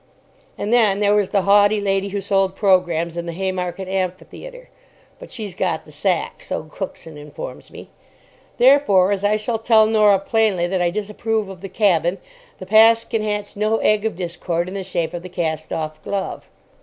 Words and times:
And 0.57 0.73
then 0.73 0.99
there 0.99 1.13
was 1.13 1.29
the 1.29 1.43
haughty 1.43 1.79
lady 1.79 2.09
who 2.09 2.21
sold 2.21 2.55
programmes 2.55 3.17
in 3.17 3.27
the 3.27 3.33
Haymarket 3.33 3.87
Amphitheatre—but 3.87 5.29
she's 5.31 5.53
got 5.53 5.85
the 5.85 5.91
sack, 5.91 6.41
so 6.43 6.63
Cookson 6.63 7.19
informs 7.19 7.69
me. 7.69 7.87
Therefore, 8.57 9.11
as 9.11 9.23
I 9.23 9.35
shall 9.37 9.59
tell 9.59 9.85
Norah 9.85 10.17
plainly 10.17 10.65
that 10.65 10.81
I 10.81 10.89
disapprove 10.89 11.49
of 11.49 11.61
the 11.61 11.69
Cabin, 11.69 12.17
the 12.57 12.65
past 12.65 13.11
can 13.11 13.21
hatch 13.21 13.55
no 13.55 13.77
egg 13.77 14.03
of 14.03 14.15
discord 14.15 14.67
in 14.67 14.73
the 14.73 14.83
shape 14.83 15.13
of 15.13 15.21
the 15.21 15.29
Cast 15.29 15.71
Off 15.71 16.03
Glove. 16.03 16.47